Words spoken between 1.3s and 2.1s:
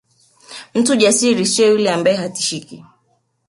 sio yule